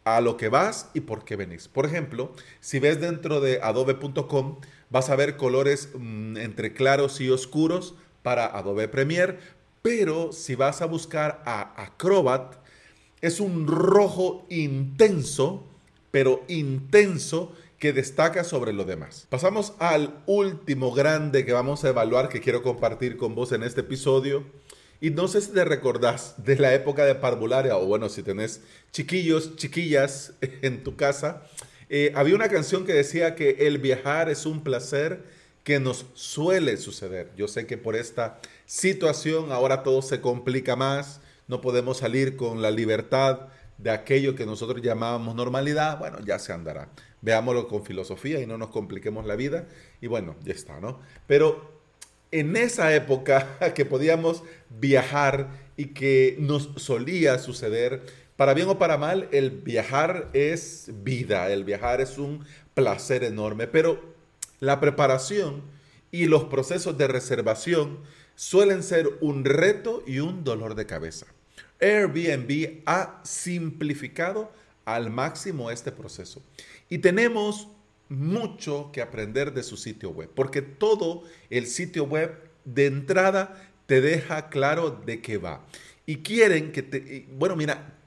a 0.04 0.20
lo 0.20 0.36
que 0.36 0.48
vas 0.48 0.90
y 0.94 1.00
por 1.00 1.24
qué 1.24 1.36
venís. 1.36 1.68
Por 1.68 1.86
ejemplo, 1.86 2.32
si 2.60 2.78
ves 2.78 3.00
dentro 3.00 3.40
de 3.40 3.60
adobe.com 3.62 4.58
vas 4.90 5.10
a 5.10 5.16
ver 5.16 5.36
colores 5.36 5.90
mm, 5.94 6.36
entre 6.38 6.72
claros 6.72 7.20
y 7.20 7.30
oscuros 7.30 7.94
para 8.22 8.46
Adobe 8.46 8.88
Premiere, 8.88 9.38
pero 9.82 10.32
si 10.32 10.54
vas 10.54 10.82
a 10.82 10.86
buscar 10.86 11.42
a 11.46 11.82
Acrobat 11.82 12.56
es 13.20 13.40
un 13.40 13.66
rojo 13.66 14.46
intenso, 14.48 15.64
pero 16.10 16.42
intenso 16.48 17.52
que 17.78 17.92
destaca 17.92 18.44
sobre 18.44 18.72
lo 18.72 18.84
demás. 18.84 19.26
Pasamos 19.28 19.72
al 19.78 20.22
último 20.26 20.92
grande 20.92 21.44
que 21.44 21.52
vamos 21.52 21.84
a 21.84 21.90
evaluar, 21.90 22.28
que 22.28 22.40
quiero 22.40 22.62
compartir 22.62 23.16
con 23.16 23.34
vos 23.34 23.52
en 23.52 23.62
este 23.62 23.82
episodio. 23.82 24.44
Y 25.00 25.10
no 25.10 25.28
sé 25.28 25.40
si 25.40 25.52
te 25.52 25.64
recordás 25.64 26.34
de 26.38 26.56
la 26.56 26.74
época 26.74 27.04
de 27.04 27.14
parvularia, 27.14 27.76
o 27.76 27.86
bueno, 27.86 28.08
si 28.08 28.24
tenés 28.24 28.62
chiquillos, 28.90 29.54
chiquillas 29.54 30.32
en 30.40 30.82
tu 30.82 30.96
casa, 30.96 31.44
eh, 31.88 32.12
había 32.16 32.34
una 32.34 32.48
canción 32.48 32.84
que 32.84 32.92
decía 32.92 33.36
que 33.36 33.50
el 33.60 33.78
viajar 33.78 34.28
es 34.28 34.44
un 34.44 34.64
placer 34.64 35.22
que 35.62 35.78
nos 35.78 36.06
suele 36.14 36.76
suceder. 36.78 37.30
Yo 37.36 37.46
sé 37.46 37.66
que 37.66 37.78
por 37.78 37.94
esta 37.94 38.40
situación 38.66 39.52
ahora 39.52 39.84
todo 39.84 40.02
se 40.02 40.20
complica 40.20 40.74
más, 40.74 41.20
no 41.46 41.60
podemos 41.60 41.98
salir 41.98 42.36
con 42.36 42.60
la 42.60 42.72
libertad 42.72 43.48
de 43.76 43.90
aquello 43.90 44.34
que 44.34 44.46
nosotros 44.46 44.82
llamábamos 44.82 45.36
normalidad, 45.36 45.98
bueno, 45.98 46.18
ya 46.24 46.40
se 46.40 46.52
andará 46.52 46.88
veámoslo 47.20 47.68
con 47.68 47.84
filosofía 47.84 48.40
y 48.40 48.46
no 48.46 48.58
nos 48.58 48.68
compliquemos 48.68 49.26
la 49.26 49.36
vida. 49.36 49.66
Y 50.00 50.06
bueno, 50.06 50.36
ya 50.44 50.52
está, 50.52 50.80
¿no? 50.80 51.00
Pero 51.26 51.78
en 52.30 52.56
esa 52.56 52.94
época 52.94 53.58
que 53.74 53.84
podíamos 53.84 54.42
viajar 54.68 55.48
y 55.76 55.86
que 55.86 56.36
nos 56.38 56.70
solía 56.76 57.38
suceder, 57.38 58.02
para 58.36 58.54
bien 58.54 58.68
o 58.68 58.78
para 58.78 58.98
mal, 58.98 59.28
el 59.32 59.50
viajar 59.50 60.28
es 60.32 60.90
vida, 61.02 61.50
el 61.50 61.64
viajar 61.64 62.00
es 62.00 62.18
un 62.18 62.44
placer 62.74 63.24
enorme, 63.24 63.66
pero 63.66 64.00
la 64.60 64.80
preparación 64.80 65.62
y 66.10 66.26
los 66.26 66.44
procesos 66.44 66.96
de 66.96 67.08
reservación 67.08 67.98
suelen 68.34 68.82
ser 68.82 69.08
un 69.20 69.44
reto 69.44 70.02
y 70.06 70.20
un 70.20 70.44
dolor 70.44 70.74
de 70.74 70.86
cabeza. 70.86 71.26
Airbnb 71.80 72.82
ha 72.86 73.20
simplificado 73.24 74.52
al 74.94 75.10
máximo 75.10 75.70
este 75.70 75.92
proceso. 75.92 76.42
Y 76.88 76.98
tenemos 76.98 77.68
mucho 78.08 78.90
que 78.90 79.02
aprender 79.02 79.52
de 79.52 79.62
su 79.62 79.76
sitio 79.76 80.10
web, 80.10 80.30
porque 80.34 80.62
todo 80.62 81.24
el 81.50 81.66
sitio 81.66 82.04
web 82.04 82.34
de 82.64 82.86
entrada 82.86 83.70
te 83.86 84.00
deja 84.00 84.48
claro 84.48 84.90
de 84.90 85.20
qué 85.20 85.36
va. 85.36 85.66
Y 86.06 86.16
quieren 86.18 86.72
que 86.72 86.82
te, 86.82 87.26
bueno, 87.32 87.54
mira, 87.54 87.98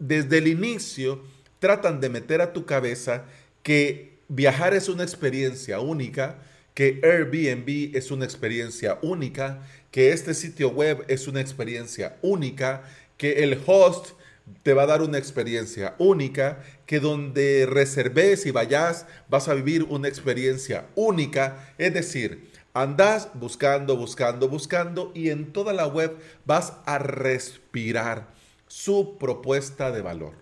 desde 0.00 0.38
el 0.38 0.48
inicio 0.48 1.22
tratan 1.60 2.00
de 2.00 2.08
meter 2.08 2.40
a 2.40 2.52
tu 2.52 2.66
cabeza 2.66 3.26
que 3.62 4.18
viajar 4.28 4.74
es 4.74 4.88
una 4.88 5.04
experiencia 5.04 5.78
única, 5.78 6.42
que 6.74 7.00
Airbnb 7.04 7.96
es 7.96 8.10
una 8.10 8.24
experiencia 8.24 8.98
única, 9.02 9.62
que 9.92 10.10
este 10.10 10.34
sitio 10.34 10.70
web 10.70 11.04
es 11.06 11.28
una 11.28 11.40
experiencia 11.40 12.18
única, 12.22 12.82
que 13.16 13.44
el 13.44 13.60
host 13.64 14.16
te 14.62 14.74
va 14.74 14.82
a 14.82 14.86
dar 14.86 15.02
una 15.02 15.18
experiencia 15.18 15.94
única, 15.98 16.62
que 16.86 17.00
donde 17.00 17.66
reserves 17.66 18.46
y 18.46 18.50
vayas 18.50 19.06
vas 19.28 19.48
a 19.48 19.54
vivir 19.54 19.84
una 19.84 20.08
experiencia 20.08 20.86
única. 20.94 21.74
Es 21.78 21.94
decir, 21.94 22.50
andas 22.74 23.30
buscando, 23.34 23.96
buscando, 23.96 24.48
buscando 24.48 25.12
y 25.14 25.30
en 25.30 25.52
toda 25.52 25.72
la 25.72 25.86
web 25.86 26.16
vas 26.44 26.74
a 26.84 26.98
respirar 26.98 28.28
su 28.66 29.16
propuesta 29.18 29.90
de 29.90 30.02
valor. 30.02 30.34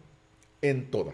En 0.62 0.90
toda. 0.90 1.12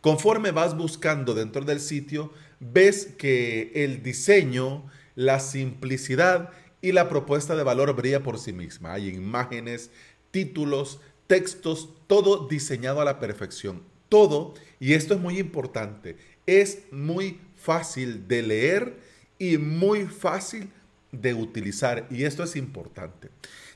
Conforme 0.00 0.50
vas 0.50 0.76
buscando 0.76 1.32
dentro 1.32 1.64
del 1.64 1.78
sitio, 1.78 2.32
ves 2.58 3.06
que 3.16 3.70
el 3.74 4.02
diseño, 4.02 4.90
la 5.14 5.38
simplicidad 5.38 6.50
y 6.80 6.90
la 6.90 7.08
propuesta 7.08 7.54
de 7.54 7.62
valor 7.62 7.94
brilla 7.94 8.24
por 8.24 8.38
sí 8.38 8.52
misma. 8.52 8.94
Hay 8.94 9.08
imágenes, 9.10 9.90
títulos, 10.32 11.00
textos, 11.32 11.88
todo 12.08 12.46
diseñado 12.46 13.00
a 13.00 13.06
la 13.06 13.18
perfección. 13.18 13.82
Todo, 14.10 14.52
y 14.78 14.92
esto 14.92 15.14
es 15.14 15.20
muy 15.20 15.38
importante, 15.38 16.18
es 16.44 16.80
muy 16.90 17.40
fácil 17.56 18.28
de 18.28 18.42
leer 18.42 18.98
y 19.38 19.56
muy 19.56 20.04
fácil 20.04 20.70
de 21.10 21.32
utilizar. 21.32 22.06
Y 22.10 22.24
esto 22.24 22.44
es 22.44 22.54
importante. 22.54 23.30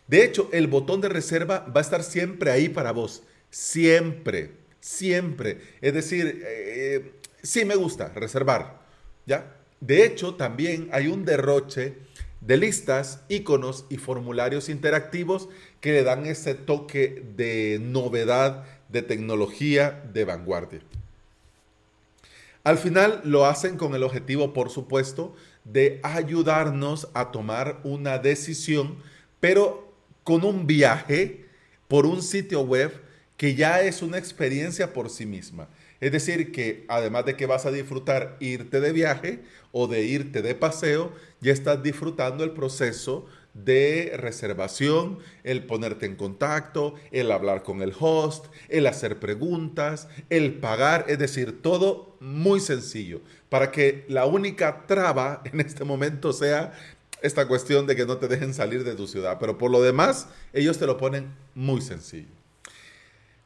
De 0.07 0.23
hecho, 0.23 0.51
el 0.53 0.67
botón 0.67 1.01
de 1.01 1.09
reserva 1.09 1.61
va 1.75 1.81
a 1.81 1.85
estar 1.85 2.03
siempre 2.03 2.51
ahí 2.51 2.69
para 2.69 2.93
vos. 2.93 3.23
Siempre, 3.49 4.51
siempre. 4.79 5.63
Es 5.81 5.95
decir, 5.95 6.43
eh, 6.45 7.13
sí 7.43 7.65
me 7.65 7.75
gusta 7.75 8.11
reservar. 8.11 8.83
¿Ya? 9.25 9.57
De 9.81 10.05
hecho, 10.05 10.35
también 10.35 10.91
hay 10.93 11.09
un 11.09 11.25
derroche 11.25 11.95
de 12.47 12.57
listas, 12.57 13.23
iconos 13.29 13.87
y 13.91 13.97
formularios 13.97 14.69
interactivos 14.69 15.49
que 15.81 15.93
le 15.93 16.05
dan 16.05 16.27
ese 16.27 16.55
toque 16.55 17.25
de 17.37 17.79
novedad, 17.83 18.65
de 18.89 19.03
tecnología, 19.03 20.03
de 20.13 20.25
vanguardia. 20.25 20.81
Al 22.63 22.79
final 22.79 23.21
lo 23.25 23.47
hacen 23.47 23.77
con 23.77 23.95
el 23.95 24.03
objetivo, 24.03 24.53
por 24.53 24.71
supuesto, 24.71 25.35
de 25.65 26.01
ayudarnos 26.03 27.09
a 27.15 27.33
tomar 27.33 27.81
una 27.83 28.19
decisión, 28.19 28.97
pero 29.41 29.93
con 30.23 30.45
un 30.45 30.67
viaje 30.67 31.47
por 31.89 32.07
un 32.07 32.23
sitio 32.23 32.61
web 32.63 32.93
que 33.37 33.55
ya 33.55 33.83
es 33.83 34.03
una 34.03 34.19
experiencia 34.19 34.93
por 34.93 35.11
sí 35.11 35.27
misma. 35.27 35.69
Es 36.01 36.13
decir, 36.13 36.53
que 36.53 36.85
además 36.89 37.25
de 37.25 37.37
que 37.37 37.47
vas 37.47 37.67
a 37.67 37.73
disfrutar 37.73 38.37
irte 38.41 38.81
de 38.81 38.93
viaje 38.93 39.41
o 39.73 39.87
de 39.87 40.03
irte 40.05 40.43
de 40.43 40.55
paseo, 40.55 41.13
ya 41.41 41.53
estás 41.53 41.83
disfrutando 41.83 42.45
el 42.45 42.51
proceso 42.51 43.27
de 43.65 44.13
reservación, 44.17 45.19
el 45.43 45.65
ponerte 45.65 46.05
en 46.05 46.17
contacto, 46.17 46.95
el 47.11 47.33
hablar 47.33 47.63
con 47.63 47.81
el 47.81 47.95
host, 47.99 48.47
el 48.69 48.87
hacer 48.87 49.19
preguntas, 49.19 50.09
el 50.29 50.55
pagar, 50.55 51.07
es 51.09 51.19
decir, 51.19 51.63
todo 51.63 52.17
muy 52.21 52.61
sencillo, 52.61 53.23
para 53.49 53.71
que 53.71 54.05
la 54.09 54.27
única 54.27 54.87
traba 54.87 55.43
en 55.53 55.61
este 55.61 55.85
momento 55.85 56.33
sea 56.33 56.73
esta 57.23 57.49
cuestión 57.49 57.87
de 57.87 57.97
que 57.97 58.05
no 58.05 58.19
te 58.19 58.29
dejen 58.29 58.53
salir 58.53 58.85
de 58.85 58.95
tu 58.95 59.07
ciudad, 59.07 59.39
pero 59.41 59.57
por 59.57 59.71
lo 59.71 59.83
demás, 59.83 60.29
ellos 60.53 60.79
te 60.79 60.87
lo 60.87 60.99
ponen 60.99 61.33
muy 61.55 61.81
sencillo. 61.81 62.29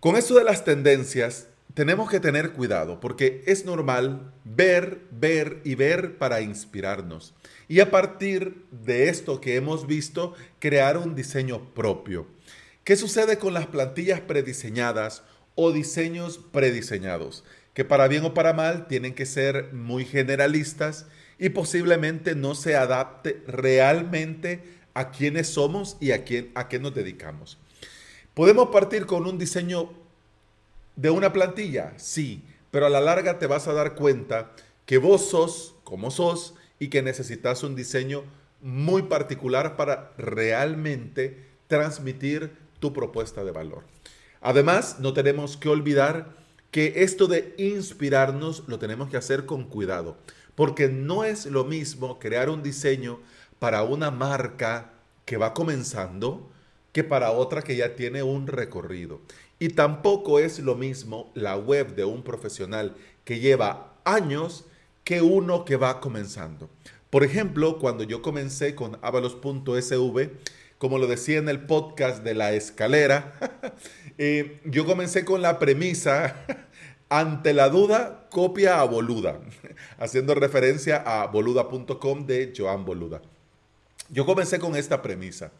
Con 0.00 0.16
esto 0.16 0.34
de 0.34 0.44
las 0.44 0.64
tendencias, 0.64 1.46
tenemos 1.74 2.10
que 2.10 2.20
tener 2.20 2.52
cuidado 2.52 3.00
porque 3.00 3.42
es 3.46 3.64
normal 3.64 4.32
ver, 4.44 5.00
ver 5.10 5.60
y 5.64 5.74
ver 5.74 6.18
para 6.18 6.40
inspirarnos. 6.40 7.34
Y 7.68 7.80
a 7.80 7.90
partir 7.90 8.64
de 8.70 9.08
esto 9.08 9.40
que 9.40 9.56
hemos 9.56 9.86
visto, 9.86 10.34
crear 10.58 10.96
un 10.96 11.14
diseño 11.14 11.72
propio. 11.74 12.26
¿Qué 12.84 12.96
sucede 12.96 13.38
con 13.38 13.54
las 13.54 13.66
plantillas 13.66 14.20
prediseñadas 14.20 15.22
o 15.54 15.70
diseños 15.70 16.40
prediseñados? 16.50 17.44
Que 17.74 17.84
para 17.84 18.08
bien 18.08 18.24
o 18.24 18.34
para 18.34 18.52
mal 18.52 18.88
tienen 18.88 19.14
que 19.14 19.26
ser 19.26 19.72
muy 19.72 20.04
generalistas 20.04 21.06
y 21.38 21.50
posiblemente 21.50 22.34
no 22.34 22.54
se 22.54 22.74
adapte 22.74 23.42
realmente 23.46 24.62
a 24.94 25.10
quiénes 25.10 25.48
somos 25.48 25.96
y 26.00 26.10
a, 26.10 26.24
quién, 26.24 26.50
a 26.54 26.68
qué 26.68 26.78
nos 26.78 26.94
dedicamos. 26.94 27.58
Podemos 28.34 28.70
partir 28.70 29.06
con 29.06 29.26
un 29.26 29.38
diseño 29.38 29.99
de 30.96 31.10
una 31.10 31.32
plantilla? 31.32 31.94
Sí, 31.96 32.44
pero 32.70 32.86
a 32.86 32.90
la 32.90 33.00
larga 33.00 33.38
te 33.38 33.46
vas 33.46 33.68
a 33.68 33.72
dar 33.72 33.94
cuenta 33.94 34.52
que 34.86 34.98
vos 34.98 35.28
sos 35.28 35.74
como 35.84 36.10
sos 36.10 36.54
y 36.78 36.88
que 36.88 37.02
necesitas 37.02 37.62
un 37.62 37.76
diseño 37.76 38.24
muy 38.60 39.02
particular 39.02 39.76
para 39.76 40.12
realmente 40.18 41.46
transmitir 41.66 42.52
tu 42.78 42.92
propuesta 42.92 43.44
de 43.44 43.52
valor. 43.52 43.84
Además, 44.40 44.96
no 44.98 45.12
tenemos 45.12 45.56
que 45.56 45.68
olvidar 45.68 46.34
que 46.70 47.02
esto 47.02 47.26
de 47.26 47.54
inspirarnos 47.58 48.64
lo 48.66 48.78
tenemos 48.78 49.10
que 49.10 49.16
hacer 49.16 49.46
con 49.46 49.64
cuidado, 49.64 50.16
porque 50.54 50.88
no 50.88 51.24
es 51.24 51.46
lo 51.46 51.64
mismo 51.64 52.18
crear 52.18 52.48
un 52.48 52.62
diseño 52.62 53.20
para 53.58 53.82
una 53.82 54.10
marca 54.10 54.92
que 55.24 55.36
va 55.36 55.54
comenzando 55.54 56.50
que 56.92 57.04
para 57.04 57.30
otra 57.30 57.62
que 57.62 57.76
ya 57.76 57.94
tiene 57.94 58.22
un 58.22 58.46
recorrido. 58.46 59.20
Y 59.60 59.68
tampoco 59.68 60.40
es 60.40 60.58
lo 60.58 60.74
mismo 60.74 61.30
la 61.34 61.56
web 61.56 61.94
de 61.94 62.04
un 62.04 62.24
profesional 62.24 62.96
que 63.24 63.38
lleva 63.38 63.94
años 64.04 64.64
que 65.04 65.20
uno 65.20 65.64
que 65.64 65.76
va 65.76 66.00
comenzando. 66.00 66.70
Por 67.10 67.24
ejemplo, 67.24 67.78
cuando 67.78 68.02
yo 68.04 68.22
comencé 68.22 68.74
con 68.74 68.98
avalos.sv, 69.02 70.30
como 70.78 70.98
lo 70.98 71.06
decía 71.06 71.38
en 71.38 71.50
el 71.50 71.66
podcast 71.66 72.24
de 72.24 72.34
la 72.34 72.52
escalera, 72.52 73.34
eh, 74.18 74.60
yo 74.64 74.86
comencé 74.86 75.26
con 75.26 75.42
la 75.42 75.58
premisa, 75.58 76.36
ante 77.10 77.52
la 77.52 77.68
duda, 77.68 78.28
copia 78.30 78.80
a 78.80 78.84
Boluda, 78.84 79.40
haciendo 79.98 80.34
referencia 80.34 81.02
a 81.04 81.26
boluda.com 81.26 82.24
de 82.24 82.54
Joan 82.56 82.86
Boluda. 82.86 83.20
Yo 84.08 84.24
comencé 84.24 84.58
con 84.58 84.74
esta 84.74 85.02
premisa. 85.02 85.52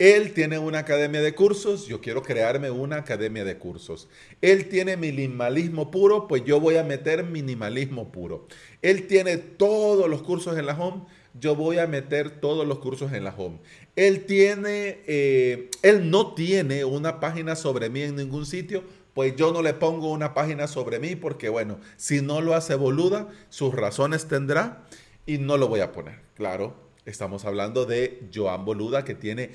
Él 0.00 0.32
tiene 0.32 0.58
una 0.58 0.78
academia 0.78 1.20
de 1.20 1.34
cursos, 1.34 1.86
yo 1.86 2.00
quiero 2.00 2.22
crearme 2.22 2.70
una 2.70 2.96
academia 2.96 3.44
de 3.44 3.58
cursos. 3.58 4.08
Él 4.40 4.70
tiene 4.70 4.96
minimalismo 4.96 5.90
puro, 5.90 6.26
pues 6.26 6.42
yo 6.42 6.58
voy 6.58 6.78
a 6.78 6.82
meter 6.82 7.22
minimalismo 7.22 8.10
puro. 8.10 8.48
Él 8.80 9.06
tiene 9.06 9.36
todos 9.36 10.08
los 10.08 10.22
cursos 10.22 10.56
en 10.56 10.64
la 10.64 10.72
home, 10.72 11.02
yo 11.38 11.54
voy 11.54 11.76
a 11.76 11.86
meter 11.86 12.40
todos 12.40 12.66
los 12.66 12.78
cursos 12.78 13.12
en 13.12 13.24
la 13.24 13.34
home. 13.36 13.58
Él 13.94 14.24
tiene, 14.24 15.00
eh, 15.06 15.68
él 15.82 16.08
no 16.08 16.32
tiene 16.32 16.86
una 16.86 17.20
página 17.20 17.54
sobre 17.54 17.90
mí 17.90 18.00
en 18.00 18.16
ningún 18.16 18.46
sitio, 18.46 18.84
pues 19.12 19.36
yo 19.36 19.52
no 19.52 19.60
le 19.60 19.74
pongo 19.74 20.10
una 20.12 20.32
página 20.32 20.66
sobre 20.66 20.98
mí 20.98 21.14
porque 21.14 21.50
bueno, 21.50 21.78
si 21.98 22.22
no 22.22 22.40
lo 22.40 22.54
hace 22.54 22.74
boluda, 22.74 23.28
sus 23.50 23.74
razones 23.74 24.28
tendrá 24.28 24.86
y 25.26 25.36
no 25.36 25.58
lo 25.58 25.68
voy 25.68 25.80
a 25.80 25.92
poner. 25.92 26.20
Claro, 26.36 26.74
estamos 27.04 27.44
hablando 27.44 27.84
de 27.84 28.30
Joan 28.34 28.64
Boluda 28.64 29.04
que 29.04 29.14
tiene 29.14 29.50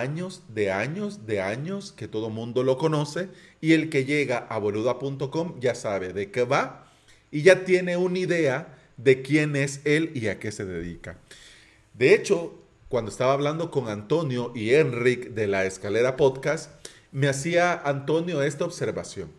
años 0.00 0.42
de 0.48 0.70
años 0.70 1.26
de 1.26 1.40
años 1.40 1.92
que 1.92 2.08
todo 2.08 2.30
mundo 2.30 2.62
lo 2.62 2.78
conoce 2.78 3.28
y 3.60 3.72
el 3.72 3.90
que 3.90 4.04
llega 4.04 4.38
a 4.38 4.58
boluda.com 4.58 5.60
ya 5.60 5.74
sabe 5.74 6.12
de 6.12 6.30
qué 6.30 6.44
va 6.44 6.90
y 7.30 7.42
ya 7.42 7.64
tiene 7.64 7.96
una 7.96 8.18
idea 8.18 8.78
de 8.96 9.22
quién 9.22 9.56
es 9.56 9.80
él 9.84 10.10
y 10.14 10.28
a 10.28 10.38
qué 10.38 10.52
se 10.52 10.64
dedica. 10.64 11.18
De 11.94 12.14
hecho, 12.14 12.58
cuando 12.88 13.10
estaba 13.10 13.32
hablando 13.32 13.70
con 13.70 13.88
Antonio 13.88 14.52
y 14.54 14.74
Enric 14.74 15.30
de 15.30 15.46
la 15.46 15.64
Escalera 15.64 16.16
Podcast, 16.16 16.70
me 17.10 17.28
hacía 17.28 17.72
Antonio 17.72 18.42
esta 18.42 18.64
observación 18.64 19.30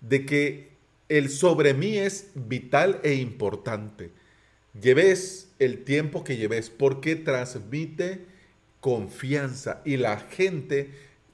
de 0.00 0.24
que 0.24 0.70
el 1.08 1.28
sobre 1.30 1.74
mí 1.74 1.98
es 1.98 2.30
vital 2.34 3.00
e 3.02 3.14
importante. 3.14 4.10
Lleves 4.80 5.48
el 5.58 5.84
tiempo 5.84 6.22
que 6.22 6.36
lleves 6.36 6.70
porque 6.70 7.16
transmite 7.16 8.26
confianza 8.80 9.82
y 9.84 9.96
la 9.96 10.18
gente 10.18 10.90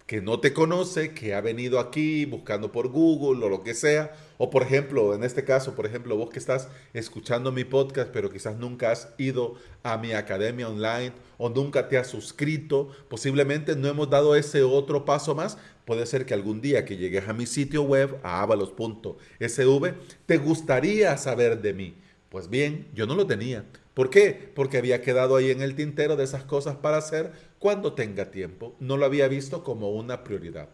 que 0.07 0.21
no 0.21 0.39
te 0.39 0.53
conoce, 0.53 1.15
que 1.15 1.35
ha 1.35 1.41
venido 1.41 1.81
aquí 1.81 2.27
buscando 2.27 2.71
por 2.71 2.89
Google 2.89 3.45
o 3.45 3.49
lo 3.49 3.65
que 3.65 3.75
sea, 3.75 4.15
o 4.39 4.51
por 4.51 4.63
ejemplo, 4.63 5.15
en 5.15 5.25
este 5.25 5.45
caso, 5.45 5.75
por 5.75 5.85
ejemplo, 5.85 6.17
vos 6.17 6.31
que 6.31 6.39
estás 6.39 6.69
escuchando 6.95 7.51
mi 7.51 7.65
podcast, 7.65 8.11
pero 8.13 8.31
quizás 8.31 8.57
nunca 8.57 8.93
has 8.93 9.09
ido 9.19 9.57
a 9.83 9.97
mi 9.99 10.13
academia 10.13 10.69
online 10.69 11.13
o 11.39 11.49
nunca 11.49 11.89
te 11.89 11.99
has 11.99 12.07
suscrito, 12.07 12.91
posiblemente 13.09 13.75
no 13.75 13.89
hemos 13.89 14.09
dado 14.09 14.37
ese 14.37 14.63
otro 14.63 15.05
paso 15.05 15.35
más. 15.35 15.59
Puede 15.85 16.07
ser 16.07 16.25
que 16.25 16.35
algún 16.35 16.61
día 16.61 16.85
que 16.85 16.97
llegues 16.97 17.29
a 17.29 17.33
mi 17.33 17.47
sitio 17.47 17.83
web, 17.83 18.19
a 18.23 18.43
avalos.sv, 18.43 19.95
te 20.27 20.37
gustaría 20.39 21.17
saber 21.17 21.61
de 21.61 21.73
mí. 21.73 21.97
Pues 22.29 22.49
bien, 22.49 22.89
yo 22.95 23.07
no 23.07 23.15
lo 23.15 23.27
tenía. 23.27 23.65
¿Por 23.97 24.11
qué? 24.11 24.53
Porque 24.55 24.77
había 24.77 25.01
quedado 25.01 25.37
ahí 25.37 25.51
en 25.51 25.63
el 25.63 25.75
tintero 25.75 26.17
de 26.17 26.25
esas 26.25 26.45
cosas 26.45 26.77
para 26.77 26.99
hacer 26.99 27.33
cuando 27.59 27.95
tenga 27.95 28.31
tiempo. 28.31 28.77
No 28.79 28.99
lo 28.99 29.07
había 29.07 29.27
visto 29.27 29.65
como 29.65 29.91
una 29.91 30.23
prioridad. 30.23 30.69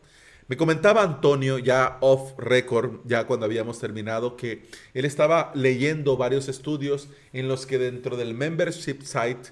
Me 0.48 0.56
comentaba 0.56 1.04
Antonio 1.04 1.58
ya 1.58 1.98
off 2.00 2.36
record, 2.36 2.98
ya 3.04 3.28
cuando 3.28 3.46
habíamos 3.46 3.78
terminado, 3.78 4.36
que 4.36 4.64
él 4.92 5.04
estaba 5.04 5.52
leyendo 5.54 6.16
varios 6.16 6.48
estudios 6.48 7.10
en 7.32 7.46
los 7.46 7.64
que 7.64 7.78
dentro 7.78 8.16
del 8.16 8.34
membership 8.34 9.02
site 9.02 9.50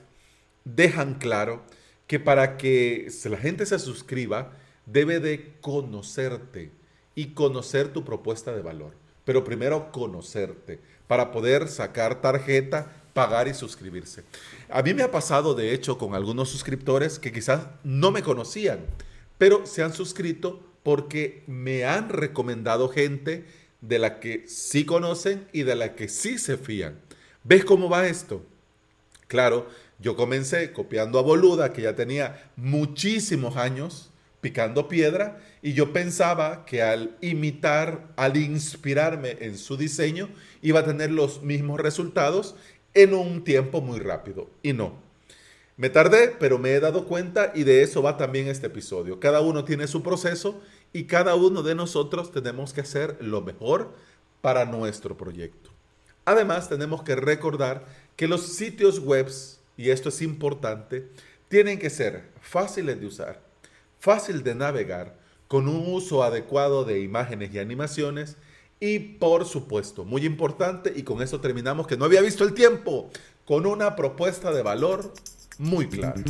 dejan 0.64 1.14
claro 1.14 1.62
que 2.08 2.18
para 2.18 2.56
que 2.56 3.06
la 3.26 3.36
gente 3.36 3.66
se 3.66 3.78
suscriba 3.78 4.50
debe 4.84 5.20
de 5.20 5.54
conocerte 5.60 6.72
y 7.14 7.34
conocer 7.34 7.92
tu 7.92 8.04
propuesta 8.04 8.52
de 8.52 8.62
valor. 8.62 8.96
Pero 9.24 9.44
primero 9.44 9.92
conocerte 9.92 10.80
para 11.06 11.30
poder 11.30 11.68
sacar 11.68 12.20
tarjeta, 12.20 12.99
pagar 13.12 13.48
y 13.48 13.54
suscribirse. 13.54 14.24
A 14.68 14.82
mí 14.82 14.94
me 14.94 15.02
ha 15.02 15.10
pasado, 15.10 15.54
de 15.54 15.72
hecho, 15.72 15.98
con 15.98 16.14
algunos 16.14 16.48
suscriptores 16.48 17.18
que 17.18 17.32
quizás 17.32 17.66
no 17.84 18.10
me 18.10 18.22
conocían, 18.22 18.80
pero 19.38 19.66
se 19.66 19.82
han 19.82 19.92
suscrito 19.92 20.60
porque 20.82 21.44
me 21.46 21.84
han 21.84 22.08
recomendado 22.08 22.88
gente 22.88 23.44
de 23.80 23.98
la 23.98 24.20
que 24.20 24.44
sí 24.46 24.84
conocen 24.84 25.46
y 25.52 25.62
de 25.62 25.74
la 25.74 25.94
que 25.94 26.08
sí 26.08 26.38
se 26.38 26.56
fían. 26.56 26.98
¿Ves 27.44 27.64
cómo 27.64 27.88
va 27.88 28.06
esto? 28.06 28.44
Claro, 29.26 29.68
yo 29.98 30.16
comencé 30.16 30.72
copiando 30.72 31.18
a 31.18 31.22
Boluda, 31.22 31.72
que 31.72 31.82
ya 31.82 31.94
tenía 31.94 32.50
muchísimos 32.56 33.56
años 33.56 34.10
picando 34.40 34.88
piedra, 34.88 35.38
y 35.62 35.74
yo 35.74 35.92
pensaba 35.92 36.64
que 36.64 36.82
al 36.82 37.16
imitar, 37.20 38.08
al 38.16 38.36
inspirarme 38.38 39.36
en 39.40 39.58
su 39.58 39.76
diseño, 39.76 40.30
iba 40.62 40.80
a 40.80 40.84
tener 40.84 41.10
los 41.10 41.42
mismos 41.42 41.78
resultados 41.80 42.54
en 42.94 43.14
un 43.14 43.44
tiempo 43.44 43.80
muy 43.80 43.98
rápido. 43.98 44.48
Y 44.62 44.72
no, 44.72 44.94
me 45.76 45.88
tardé, 45.90 46.36
pero 46.38 46.58
me 46.58 46.74
he 46.74 46.80
dado 46.80 47.06
cuenta 47.06 47.52
y 47.54 47.64
de 47.64 47.82
eso 47.82 48.02
va 48.02 48.16
también 48.16 48.48
este 48.48 48.66
episodio. 48.66 49.18
Cada 49.18 49.40
uno 49.40 49.64
tiene 49.64 49.86
su 49.86 50.02
proceso 50.02 50.60
y 50.92 51.04
cada 51.04 51.34
uno 51.34 51.62
de 51.62 51.74
nosotros 51.74 52.32
tenemos 52.32 52.72
que 52.72 52.82
hacer 52.82 53.16
lo 53.20 53.40
mejor 53.40 53.94
para 54.40 54.64
nuestro 54.64 55.16
proyecto. 55.16 55.70
Además, 56.24 56.68
tenemos 56.68 57.02
que 57.02 57.16
recordar 57.16 57.86
que 58.16 58.28
los 58.28 58.42
sitios 58.42 59.00
web, 59.00 59.30
y 59.76 59.90
esto 59.90 60.10
es 60.10 60.20
importante, 60.20 61.08
tienen 61.48 61.78
que 61.78 61.90
ser 61.90 62.28
fáciles 62.40 63.00
de 63.00 63.06
usar, 63.06 63.40
fácil 63.98 64.42
de 64.42 64.54
navegar, 64.54 65.18
con 65.48 65.68
un 65.68 65.92
uso 65.92 66.22
adecuado 66.22 66.84
de 66.84 67.00
imágenes 67.00 67.52
y 67.52 67.58
animaciones 67.58 68.36
y 68.80 68.98
por 68.98 69.44
supuesto, 69.44 70.04
muy 70.04 70.24
importante, 70.24 70.92
y 70.96 71.02
con 71.02 71.22
eso 71.22 71.40
terminamos, 71.40 71.86
que 71.86 71.98
no 71.98 72.06
había 72.06 72.22
visto 72.22 72.44
el 72.44 72.54
tiempo, 72.54 73.10
con 73.44 73.66
una 73.66 73.94
propuesta 73.94 74.52
de 74.52 74.62
valor 74.62 75.12
muy 75.58 75.86
claro. 75.86 76.22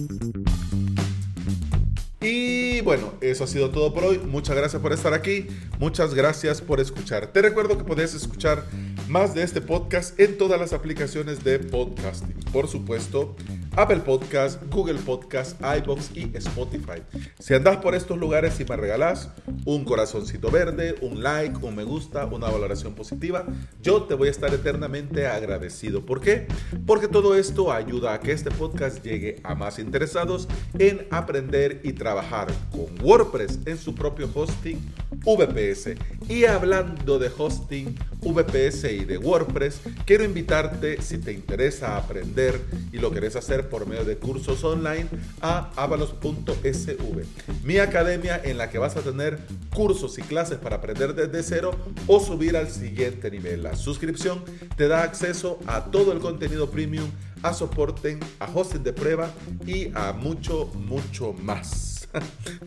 Y 2.21 2.83
bueno, 2.83 3.15
eso 3.23 3.45
ha 3.45 3.47
sido 3.47 3.71
todo 3.71 3.95
por 3.95 4.05
hoy. 4.05 4.19
Muchas 4.19 4.55
gracias 4.55 4.83
por 4.83 4.93
estar 4.93 5.15
aquí. 5.15 5.47
Muchas 5.79 6.13
gracias 6.13 6.61
por 6.61 6.79
escuchar. 6.79 7.29
Te 7.29 7.41
recuerdo 7.41 7.79
que 7.79 7.85
puedes 7.85 8.15
escuchar 8.15 8.67
más 9.09 9.33
de 9.35 9.43
este 9.43 9.63
podcast 9.63 10.19
en 10.21 10.37
todas 10.37 10.61
las 10.61 10.75
aplicaciones 10.75 11.43
de 11.45 11.61
podcasting. 11.61 12.37
Por 12.53 12.69
supuesto, 12.69 13.37
Apple 13.77 14.01
Podcast, 14.01 14.63
Google 14.71 14.99
Podcast, 14.99 15.61
iBox 15.61 16.11
y 16.15 16.37
Spotify. 16.37 17.03
Si 17.39 17.55
andas 17.55 17.77
por 17.79 17.95
estos 17.95 18.19
lugares 18.19 18.59
y 18.61 18.65
me 18.65 18.77
regalas 18.77 19.31
un 19.65 19.85
corazoncito 19.85 20.51
verde, 20.51 20.97
un 21.01 21.23
like, 21.23 21.57
un 21.63 21.77
me 21.77 21.85
gusta, 21.85 22.27
una 22.27 22.49
valoración 22.49 22.95
positiva, 22.95 23.47
yo 23.81 24.03
te 24.03 24.15
voy 24.15 24.29
a 24.29 24.31
estar 24.31 24.53
eternamente 24.53 25.27
agradecido. 25.27 26.05
¿Por 26.05 26.21
qué? 26.21 26.47
Porque 26.87 27.09
todo 27.09 27.35
esto 27.35 27.73
ayuda 27.73 28.15
a 28.15 28.21
que 28.21 28.33
este 28.33 28.51
podcast 28.51 29.05
llegue 29.05 29.41
a 29.45 29.55
más 29.55 29.79
interesados 29.79 30.49
en 30.79 31.07
aprender 31.11 31.81
y 31.85 31.93
trabajar 31.93 32.49
con 32.71 32.87
WordPress 33.03 33.61
en 33.67 33.79
su 33.79 33.95
propio 33.95 34.29
hosting 34.35 34.79
VPS. 35.25 35.97
Y 36.29 36.45
hablando 36.45 37.19
de 37.19 37.31
hosting 37.37 37.95
VPS 38.21 38.85
y 38.93 39.05
de 39.05 39.19
WordPress, 39.19 39.81
quiero 40.05 40.25
invitarte 40.25 41.01
si 41.03 41.19
te 41.19 41.33
interesa 41.33 41.97
aprender 41.97 42.61
y 42.93 42.99
lo 42.99 43.11
querés 43.11 43.37
hacer 43.37 43.69
por 43.69 43.87
medio 43.87 44.05
de 44.05 44.17
cursos 44.17 44.63
online 44.65 45.09
a 45.41 45.71
avalos.sv, 45.77 47.25
mi 47.65 47.79
academia 47.79 48.41
en 48.43 48.59
la 48.59 48.71
que 48.71 48.79
vas 48.79 48.97
a 48.97 49.01
tener 49.01 49.39
cursos 49.75 50.19
y 50.19 50.23
clases 50.23 50.59
para 50.59 50.77
aprender 50.77 51.15
desde 51.15 51.43
cero 51.43 51.73
o 52.07 52.21
subir 52.21 52.57
al 52.57 52.71
siguiente 52.71 53.31
nivel. 53.31 53.63
La 53.63 53.77
suscripción 53.77 54.43
te 54.77 54.89
da 54.89 55.03
acceso 55.03 55.59
a 55.67 55.87
todo 55.87 56.13
el 56.13 56.19
contenido 56.21 56.71
premium, 56.71 57.11
a 57.43 57.53
soporte, 57.55 58.19
a 58.39 58.51
hosting 58.53 58.83
de 58.83 58.93
prueba 58.93 59.31
y 59.67 59.91
a 59.95 60.13
mucho, 60.13 60.67
mucho 60.75 61.33
más. 61.33 62.00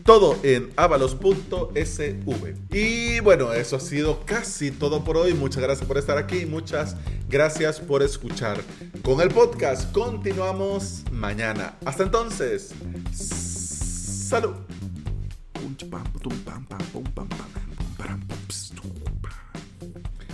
Todo 0.04 0.38
en 0.42 0.72
avalos.sv. 0.76 2.54
Y 2.70 3.20
bueno, 3.20 3.52
eso 3.52 3.76
ha 3.76 3.80
sido 3.80 4.24
casi 4.24 4.70
todo 4.70 5.04
por 5.04 5.16
hoy. 5.16 5.34
Muchas 5.34 5.62
gracias 5.62 5.86
por 5.86 5.98
estar 5.98 6.18
aquí. 6.18 6.46
Muchas 6.46 6.96
gracias 7.28 7.80
por 7.80 8.02
escuchar. 8.02 8.60
Con 9.02 9.20
el 9.20 9.28
podcast 9.28 9.92
continuamos 9.92 11.04
mañana. 11.12 11.74
Hasta 11.84 12.04
entonces. 12.04 12.72
Salud. 13.12 14.54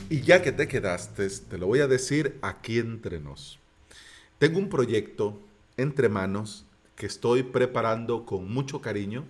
Y 0.09 0.23
ya 0.23 0.43
que 0.43 0.51
te 0.51 0.67
quedaste, 0.67 1.29
te 1.29 1.59
lo 1.59 1.67
voy 1.67 1.81
a 1.81 1.87
decir 1.87 2.39
aquí 2.43 2.79
entre 2.79 3.21
nos. 3.21 3.59
Tengo 4.39 4.59
un 4.59 4.69
proyecto 4.69 5.41
entre 5.77 6.09
manos 6.09 6.65
que 7.01 7.07
estoy 7.07 7.43
preparando 7.43 8.27
con 8.27 8.53
mucho 8.53 8.83
cariño 8.83 9.25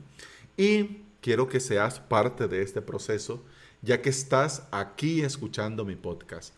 y 0.56 1.02
quiero 1.20 1.46
que 1.46 1.61
seas 1.61 2.00
parte 2.00 2.48
de 2.48 2.62
este 2.62 2.83
proceso 2.83 3.44
ya 3.80 4.02
que 4.02 4.11
estás 4.11 4.66
aquí 4.72 5.20
escuchando 5.20 5.85
mi 5.85 5.94
podcast. 5.94 6.52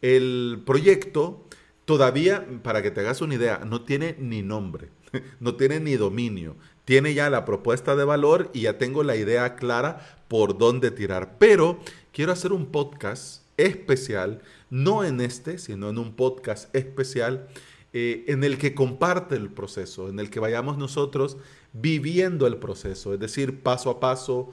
El 0.00 0.62
proyecto 0.64 1.44
todavía, 1.84 2.46
para 2.62 2.80
que 2.80 2.90
te 2.90 3.00
hagas 3.00 3.20
una 3.20 3.34
idea, 3.34 3.60
no 3.66 3.82
tiene 3.82 4.16
ni 4.18 4.40
nombre, 4.40 4.88
no 5.38 5.54
tiene 5.54 5.80
ni 5.80 5.96
dominio. 5.96 6.56
Tiene 6.86 7.12
ya 7.12 7.28
la 7.28 7.44
propuesta 7.44 7.94
de 7.94 8.04
valor 8.04 8.50
y 8.54 8.62
ya 8.62 8.78
tengo 8.78 9.02
la 9.02 9.16
idea 9.16 9.56
clara 9.56 10.24
por 10.28 10.56
dónde 10.56 10.90
tirar. 10.90 11.36
Pero 11.38 11.78
quiero 12.10 12.32
hacer 12.32 12.52
un 12.54 12.64
podcast 12.72 13.42
especial, 13.58 14.40
no 14.70 15.04
en 15.04 15.20
este, 15.20 15.58
sino 15.58 15.90
en 15.90 15.98
un 15.98 16.16
podcast 16.16 16.74
especial 16.74 17.48
eh, 17.96 18.24
en 18.26 18.42
el 18.42 18.58
que 18.58 18.74
comparte 18.74 19.36
el 19.36 19.50
proceso, 19.50 20.08
en 20.08 20.18
el 20.18 20.28
que 20.28 20.40
vayamos 20.40 20.76
nosotros 20.76 21.36
viviendo 21.72 22.48
el 22.48 22.56
proceso, 22.56 23.14
es 23.14 23.20
decir, 23.20 23.62
paso 23.62 23.88
a 23.88 24.00
paso, 24.00 24.50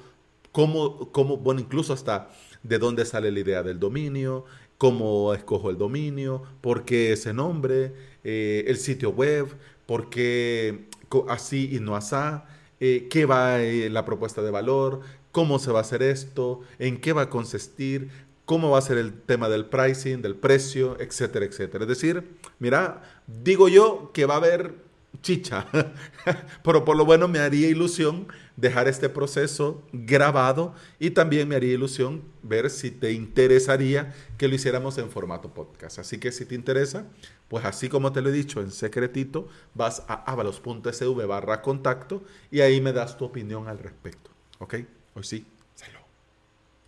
cómo, 0.52 1.12
cómo 1.12 1.38
bueno, 1.38 1.60
incluso 1.60 1.92
hasta 1.92 2.30
de 2.62 2.78
dónde 2.78 3.04
sale 3.04 3.32
la 3.32 3.40
idea 3.40 3.64
del 3.64 3.80
dominio, 3.80 4.46
cómo 4.78 5.34
escojo 5.34 5.72
el 5.72 5.80
dominio, 5.80 6.44
por 6.62 6.86
qué 6.86 7.14
ese 7.14 7.34
nombre, 7.34 7.96
eh, 8.24 8.64
el 8.68 8.78
sitio 8.78 9.10
web, 9.10 9.48
por 9.88 10.12
qué 10.12 10.86
así 11.28 11.76
y 11.76 11.80
no 11.80 11.96
asá, 11.96 12.46
eh, 12.80 13.08
qué 13.10 13.26
va 13.26 13.58
la 13.58 14.06
propuesta 14.06 14.44
de 14.44 14.52
valor, 14.52 15.02
cómo 15.32 15.58
se 15.58 15.72
va 15.72 15.80
a 15.80 15.82
hacer 15.82 16.04
esto, 16.04 16.62
en 16.78 17.02
qué 17.02 17.12
va 17.12 17.24
a 17.24 17.30
consistir, 17.30 18.12
cómo 18.52 18.70
va 18.70 18.80
a 18.80 18.82
ser 18.82 18.98
el 18.98 19.14
tema 19.14 19.48
del 19.48 19.64
pricing, 19.64 20.22
del 20.22 20.36
precio, 20.36 21.00
etcétera, 21.00 21.46
etcétera. 21.46 21.86
Es 21.86 21.88
decir, 21.88 22.38
mira, 22.60 23.02
digo 23.26 23.70
yo 23.70 24.12
que 24.14 24.26
va 24.26 24.34
a 24.34 24.38
haber 24.38 24.76
chicha, 25.22 25.68
pero 26.64 26.84
por 26.84 26.98
lo 26.98 27.06
bueno 27.06 27.30
me 27.30 27.40
haría 27.40 27.70
ilusión 27.70 28.28
dejar 28.58 28.90
este 28.90 29.08
proceso 29.08 29.88
grabado 29.94 30.76
y 31.00 31.12
también 31.12 31.48
me 31.48 31.56
haría 31.56 31.72
ilusión 31.72 32.24
ver 32.44 32.70
si 32.70 32.92
te 32.92 33.14
interesaría 33.14 34.14
que 34.38 34.50
lo 34.50 34.56
hiciéramos 34.56 34.98
en 34.98 35.10
formato 35.10 35.54
podcast. 35.54 36.00
Así 36.00 36.18
que 36.18 36.34
si 36.34 36.44
te 36.44 36.54
interesa, 36.54 37.06
pues 37.48 37.64
así 37.64 37.88
como 37.88 38.12
te 38.12 38.20
lo 38.20 38.28
he 38.28 38.34
dicho 38.34 38.60
en 38.60 38.72
secretito, 38.72 39.48
vas 39.76 40.04
a 40.10 40.30
avalos.sv 40.30 41.26
barra 41.26 41.62
contacto 41.62 42.22
y 42.52 42.60
ahí 42.60 42.82
me 42.82 42.92
das 42.92 43.16
tu 43.18 43.24
opinión 43.24 43.70
al 43.70 43.80
respecto. 43.80 44.30
¿Ok? 44.60 44.74
Hoy 45.16 45.24
sí. 45.24 45.46